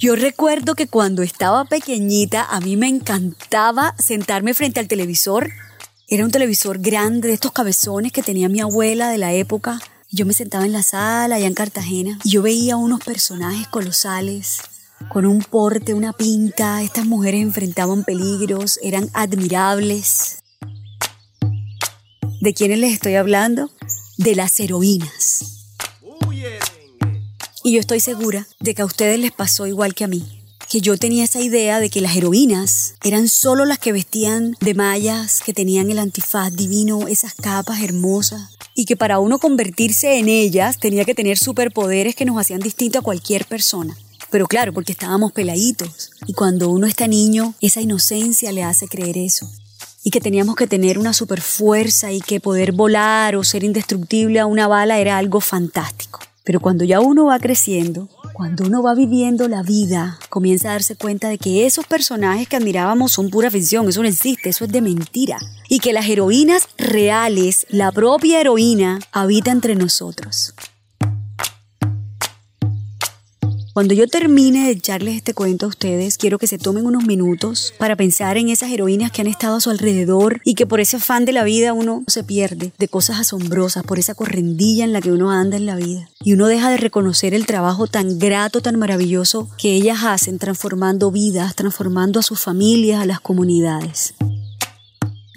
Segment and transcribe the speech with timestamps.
[0.00, 5.50] Yo recuerdo que cuando estaba pequeñita a mí me encantaba sentarme frente al televisor.
[6.08, 9.78] Era un televisor grande de estos cabezones que tenía mi abuela de la época.
[10.10, 14.62] Yo me sentaba en la sala allá en Cartagena y yo veía unos personajes colosales
[15.10, 16.82] con un porte, una pinta.
[16.82, 20.38] Estas mujeres enfrentaban peligros, eran admirables.
[22.40, 23.70] ¿De quiénes les estoy hablando?
[24.16, 25.19] De las heroínas.
[27.62, 30.24] Y yo estoy segura de que a ustedes les pasó igual que a mí.
[30.70, 34.72] Que yo tenía esa idea de que las heroínas eran solo las que vestían de
[34.72, 40.30] mallas, que tenían el antifaz divino, esas capas hermosas, y que para uno convertirse en
[40.30, 43.94] ellas tenía que tener superpoderes que nos hacían distinto a cualquier persona.
[44.30, 46.12] Pero claro, porque estábamos peladitos.
[46.26, 49.50] Y cuando uno está niño, esa inocencia le hace creer eso.
[50.02, 54.46] Y que teníamos que tener una superfuerza y que poder volar o ser indestructible a
[54.46, 56.20] una bala era algo fantástico.
[56.50, 60.96] Pero cuando ya uno va creciendo, cuando uno va viviendo la vida, comienza a darse
[60.96, 64.72] cuenta de que esos personajes que admirábamos son pura ficción, eso no existe, eso es
[64.72, 65.38] de mentira.
[65.68, 70.52] Y que las heroínas reales, la propia heroína, habita entre nosotros.
[73.72, 77.72] Cuando yo termine de echarles este cuento a ustedes, quiero que se tomen unos minutos
[77.78, 80.96] para pensar en esas heroínas que han estado a su alrededor y que por ese
[80.96, 85.00] afán de la vida uno se pierde de cosas asombrosas, por esa correndilla en la
[85.00, 86.08] que uno anda en la vida.
[86.24, 91.12] Y uno deja de reconocer el trabajo tan grato, tan maravilloso que ellas hacen transformando
[91.12, 94.14] vidas, transformando a sus familias, a las comunidades.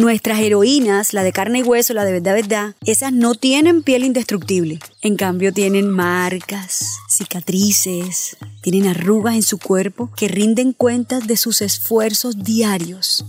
[0.00, 4.02] Nuestras heroínas, la de carne y hueso, la de verdad, verdad, esas no tienen piel
[4.02, 4.80] indestructible.
[5.02, 11.60] En cambio tienen marcas, cicatrices, tienen arrugas en su cuerpo que rinden cuentas de sus
[11.60, 13.26] esfuerzos diarios.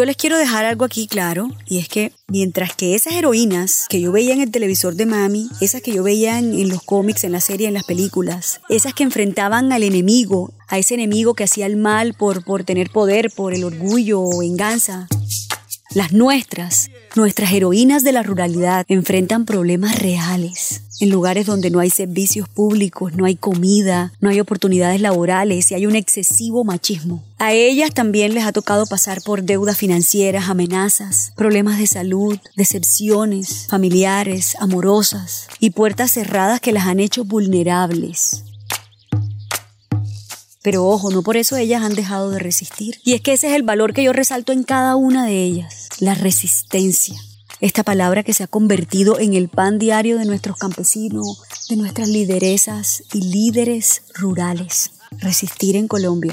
[0.00, 4.00] Yo les quiero dejar algo aquí claro, y es que mientras que esas heroínas que
[4.00, 7.32] yo veía en el televisor de mami, esas que yo veía en, los cómics, en
[7.32, 11.66] la serie, en las películas, esas que enfrentaban al enemigo, a ese enemigo que hacía
[11.66, 15.06] el mal por, por tener poder, por el orgullo o venganza,
[15.94, 21.90] las nuestras, nuestras heroínas de la ruralidad, enfrentan problemas reales en lugares donde no hay
[21.90, 27.24] servicios públicos, no hay comida, no hay oportunidades laborales y hay un excesivo machismo.
[27.38, 33.66] A ellas también les ha tocado pasar por deudas financieras, amenazas, problemas de salud, decepciones
[33.68, 38.44] familiares, amorosas y puertas cerradas que las han hecho vulnerables.
[40.62, 43.00] Pero ojo, no por eso ellas han dejado de resistir.
[43.04, 45.88] Y es que ese es el valor que yo resalto en cada una de ellas,
[46.00, 47.20] la resistencia
[47.60, 52.08] esta palabra que se ha convertido en el pan diario de nuestros campesinos, de nuestras
[52.08, 54.92] lideresas y líderes rurales.
[55.18, 56.32] Resistir en Colombia.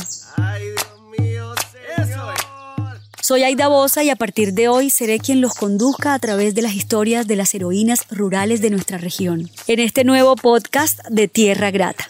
[3.21, 6.61] Soy Aida Bosa y a partir de hoy seré quien los conduzca a través de
[6.61, 11.71] las historias de las heroínas rurales de nuestra región, en este nuevo podcast de Tierra
[11.71, 12.09] Grata.